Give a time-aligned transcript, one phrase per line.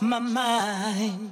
[0.00, 1.30] My mind.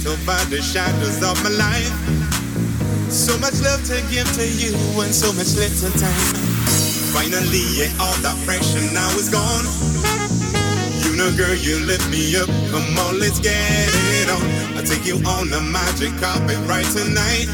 [0.00, 1.92] Light over the shadows of my life.
[3.10, 6.34] So much love to give to you and so much little time.
[7.12, 9.66] Finally, all that pressure now is gone.
[11.04, 12.48] You know, girl, you lift me up.
[12.70, 13.56] Come on, let's get
[14.16, 14.76] it on.
[14.78, 17.48] I'll take you on the magic carpet right tonight.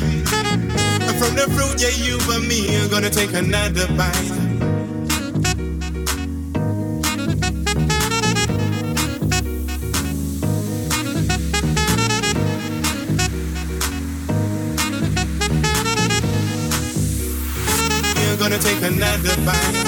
[1.03, 4.36] And from the fruit, yeah, you and me are gonna take another bite.
[19.27, 19.86] Take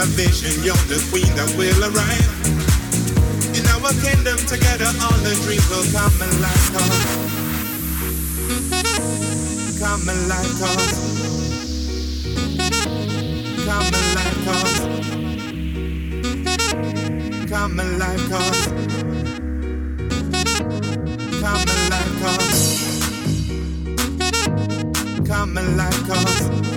[0.00, 2.32] my vision, you're the queen that will arrive.
[3.52, 6.72] In our kingdom together, all the dreams will come alive.
[9.76, 10.56] Come alive,
[13.68, 14.80] come alive, cause
[17.50, 18.64] come alive, cause
[21.50, 22.08] come alive,
[25.26, 26.69] come alive,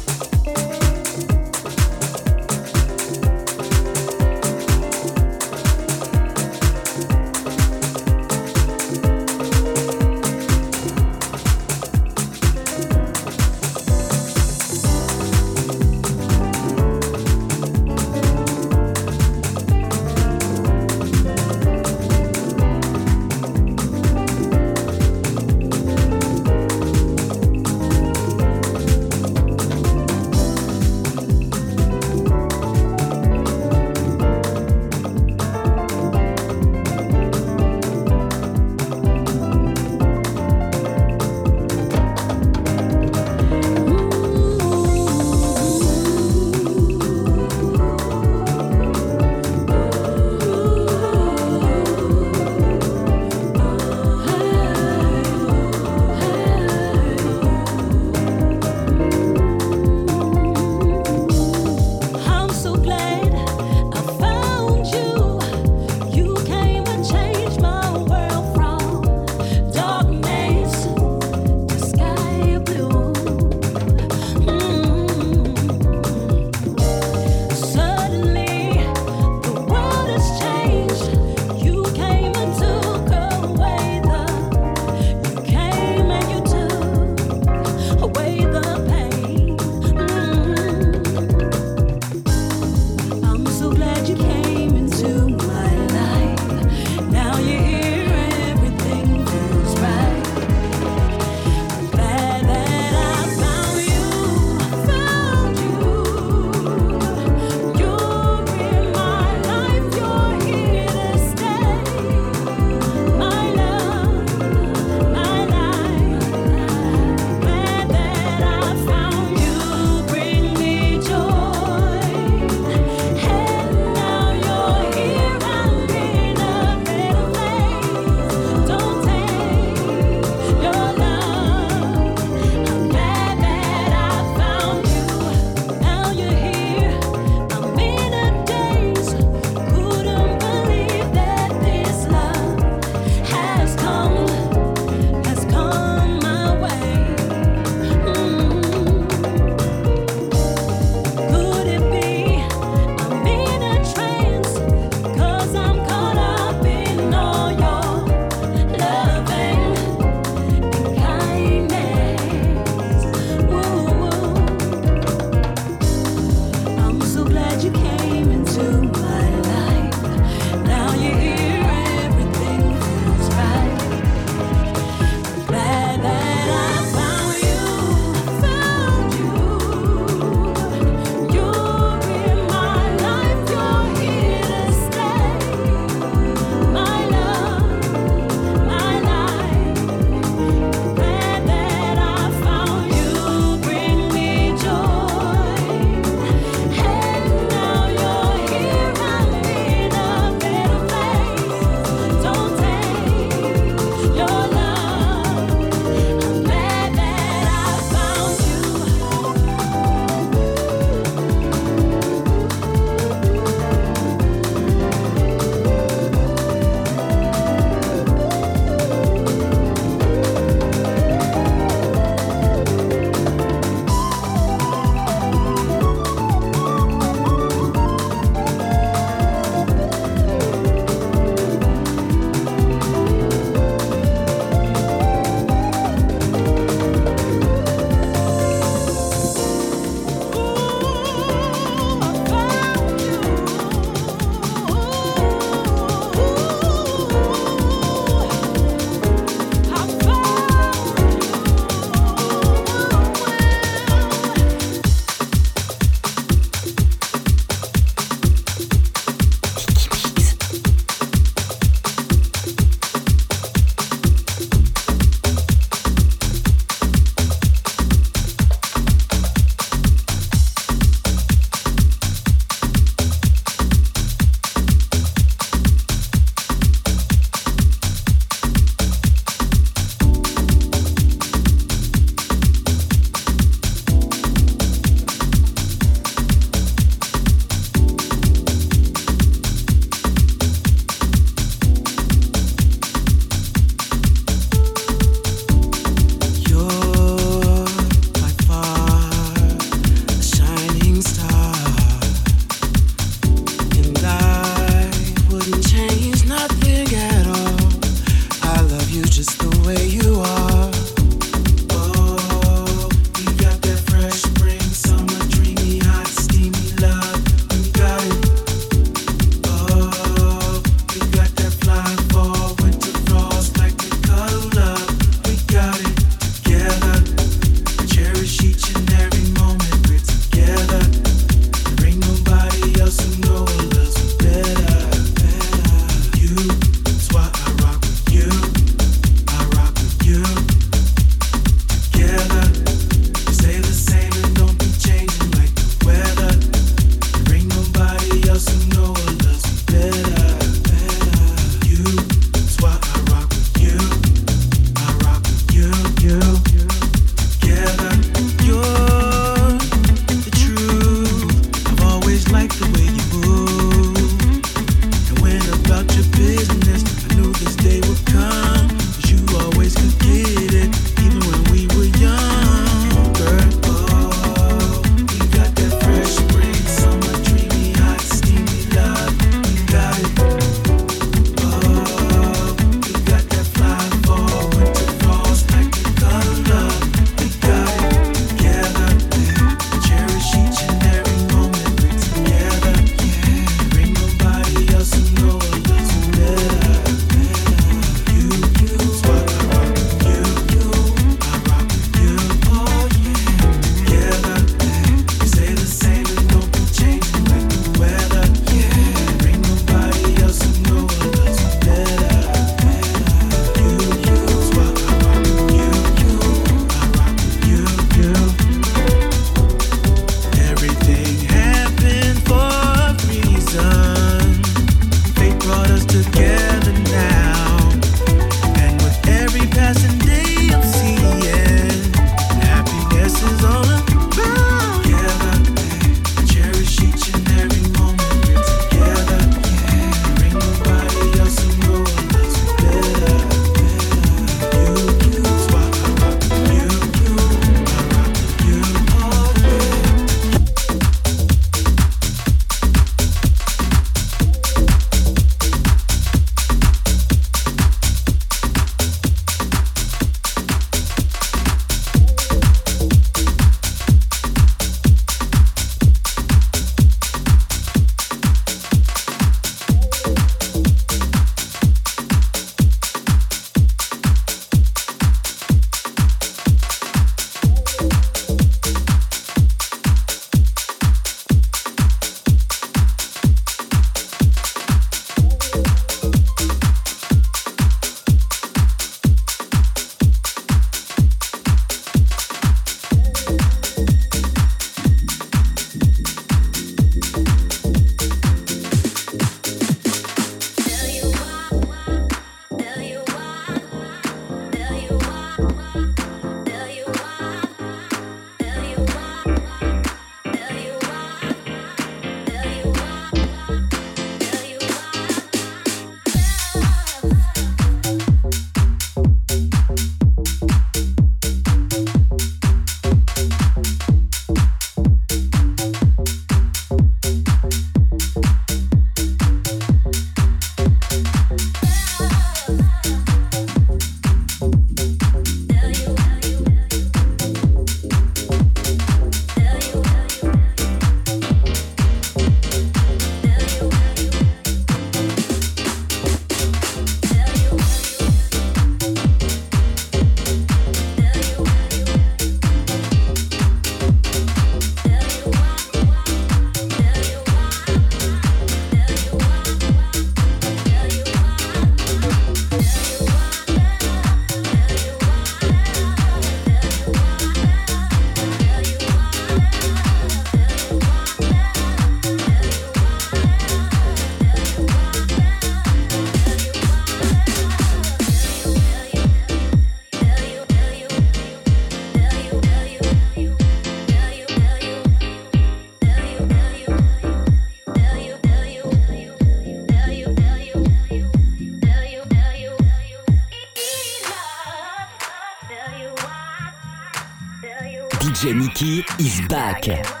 [598.61, 600.00] Funky is back.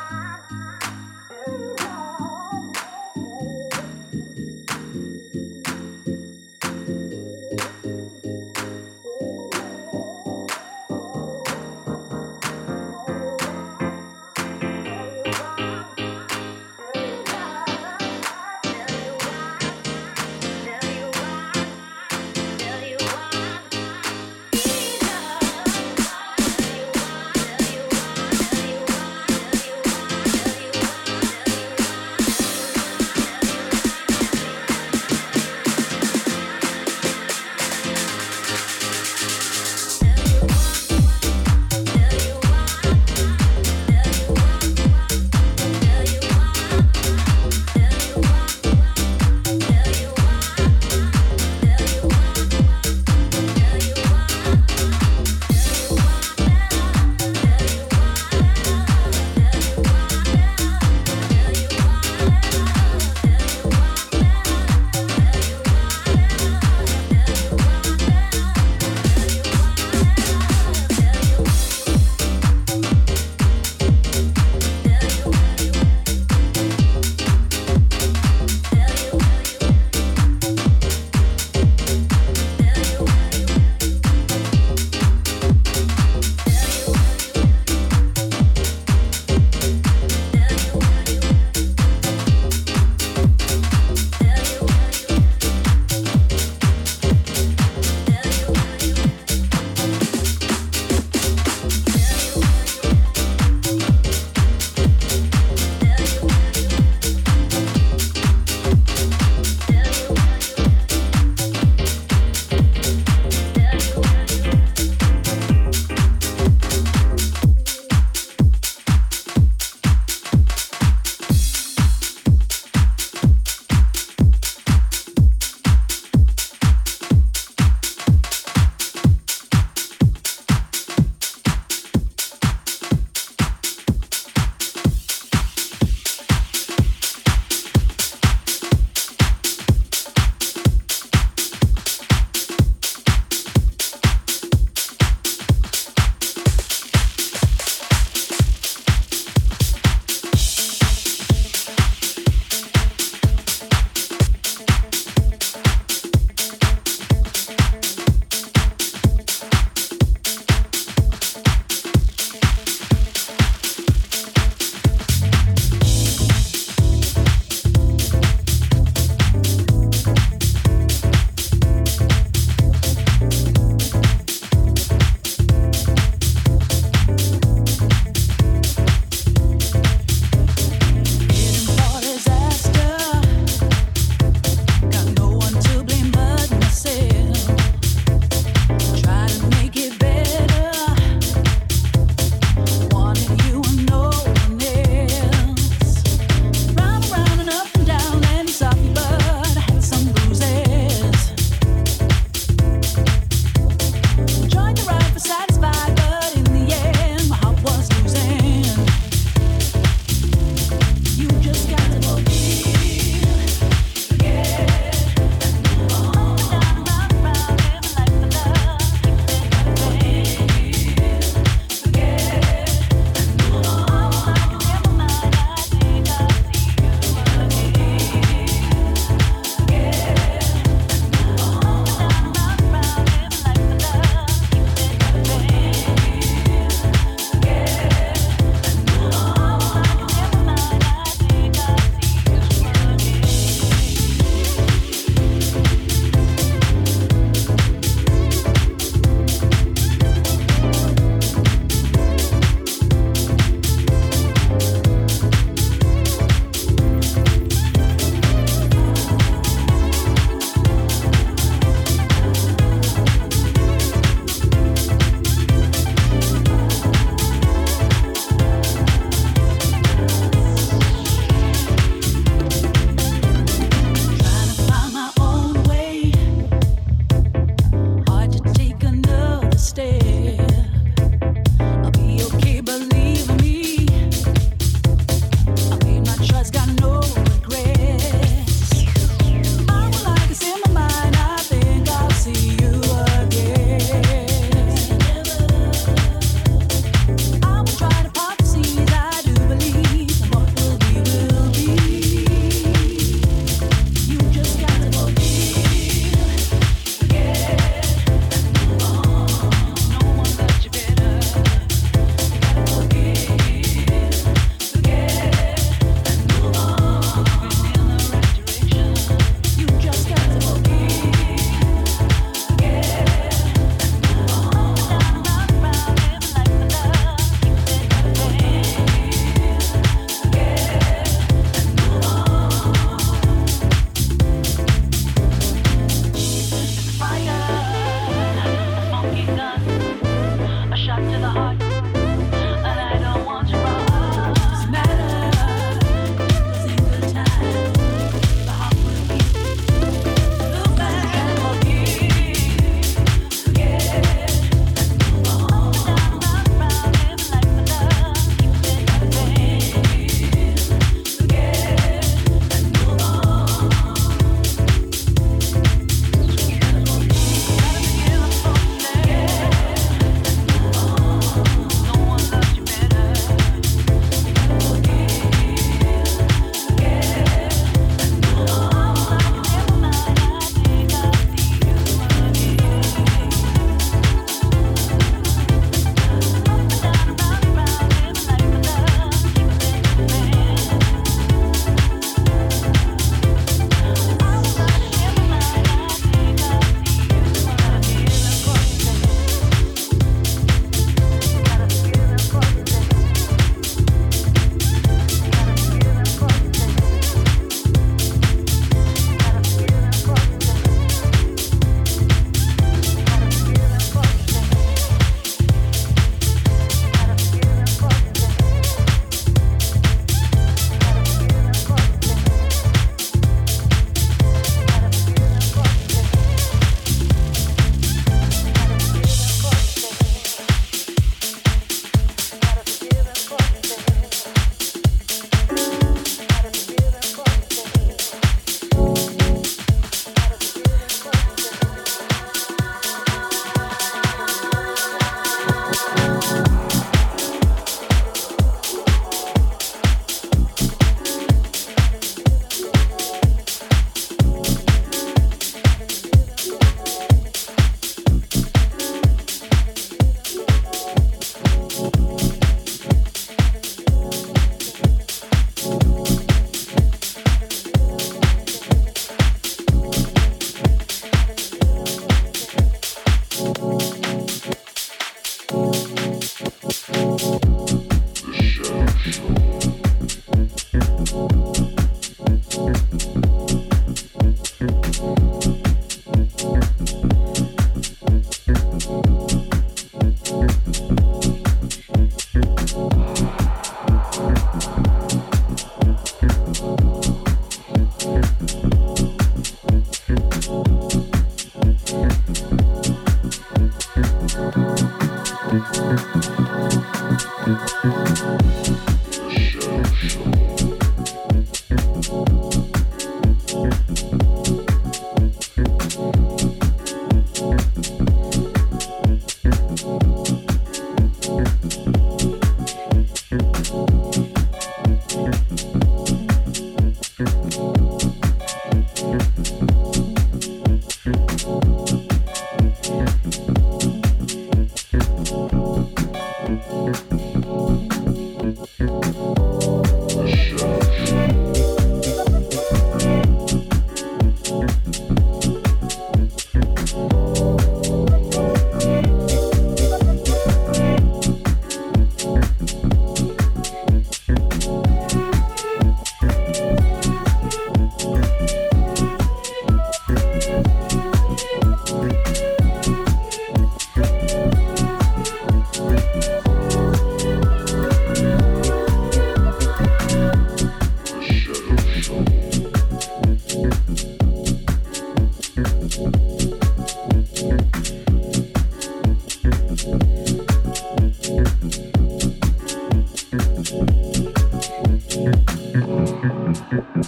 [586.71, 587.01] Thank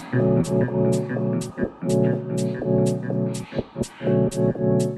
[4.34, 4.93] you.